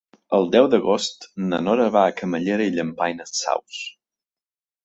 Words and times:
El 0.35 0.45
deu 0.53 0.69
d'agost 0.73 1.27
na 1.51 1.59
Nora 1.67 1.87
va 1.97 2.05
a 2.05 2.15
Camallera 2.21 2.67
i 2.71 2.75
Llampaies 2.79 3.37
Saus. 3.43 3.83